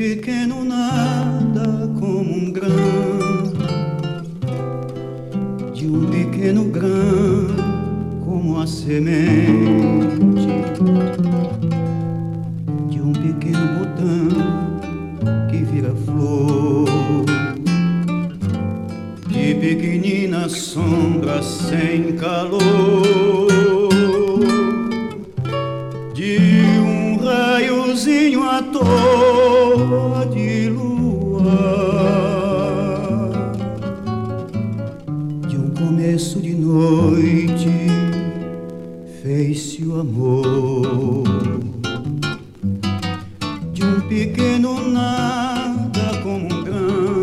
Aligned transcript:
pequeno 0.00 0.64
nada 0.64 1.86
como 2.00 2.34
um 2.34 2.50
grão, 2.50 3.52
de 5.74 5.86
um 5.86 6.06
pequeno 6.06 6.64
grão 6.70 7.46
como 8.24 8.58
a 8.62 8.66
semente, 8.66 10.48
de 12.88 12.98
um 12.98 13.12
pequeno 13.12 13.78
botão 13.78 15.50
que 15.50 15.58
vira 15.64 15.94
flor, 16.06 16.86
de 19.28 19.54
pequenina 19.56 20.48
sombra 20.48 21.42
sem 21.42 22.16
calor. 22.16 23.50
toa 28.62 29.09
fez-se 39.22 39.84
o 39.84 40.00
amor. 40.00 41.24
De 43.72 43.84
um 43.84 44.00
pequeno 44.02 44.88
nada 44.88 46.18
como 46.22 46.46
um 46.46 46.64
grão 46.64 47.22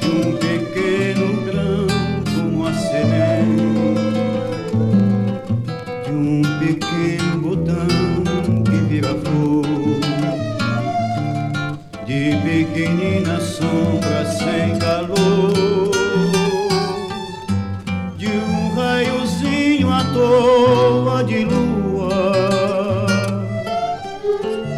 de 0.00 0.08
um 0.08 0.36
pequeno 0.36 1.42
grão 1.44 1.86
como 2.34 2.66
a 2.66 2.72
semente 2.72 3.64
de 6.04 6.12
um 6.12 6.42
pequeno 6.58 7.38
botão 7.40 8.64
vira 8.88 9.14
flor 9.14 9.66
de 12.06 12.36
pequenina 12.42 13.40
sombra 13.40 14.24
sem 14.24 14.78
calor 14.78 15.33
toa 20.14 21.24
de 21.24 21.44
lua. 21.44 22.08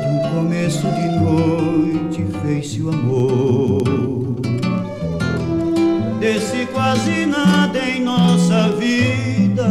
De 0.01 0.09
um 0.09 0.19
começo 0.35 0.87
de 0.99 1.09
noite 1.21 2.27
fez-se 2.43 2.81
o 2.83 2.89
amor. 2.89 3.83
Desse 6.19 6.67
quase 6.73 7.27
nada 7.27 7.79
em 7.79 8.03
nossa 8.03 8.71
vida. 8.71 9.69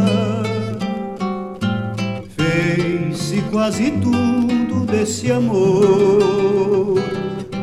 Fez-se 2.36 3.42
quase 3.50 3.90
tudo 3.90 4.86
desse 4.86 5.32
amor. 5.32 7.00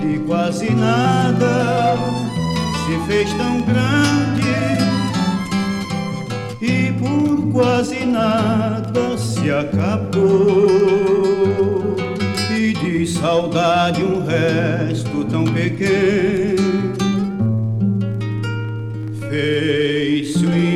De 0.02 0.20
quase 0.28 0.70
nada 0.72 1.95
se 2.86 3.08
fez 3.08 3.34
tão 3.34 3.62
grande 3.62 4.53
nada 8.14 9.17
se 9.17 9.50
acabou. 9.50 10.72
E 12.55 12.73
de 12.73 13.08
saudade 13.08 14.03
um 14.03 14.23
resto 14.23 15.25
tão 15.25 15.44
pequeno. 15.45 16.94
Fez-se 19.30 20.73